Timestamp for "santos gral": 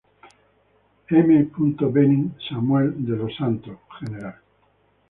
3.37-4.33